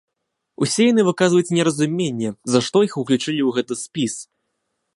Усе 0.65 0.83
яны 0.91 1.01
выказваюць 1.09 1.53
неразуменне, 1.57 2.29
за 2.55 2.63
што 2.69 2.77
іх 2.87 2.95
уключылі 3.03 3.41
ў 3.49 3.53
гэты 3.59 3.73
спіс. 3.85 4.13